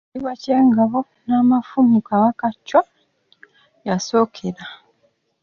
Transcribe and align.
Ekitiibwa 0.07 0.31
eky'Engabo 0.35 0.99
n'Amafumu 1.25 1.99
Kabaka 2.07 2.45
Chwa 2.67 2.81
ya- 3.87 3.99
sookera. 4.07 4.65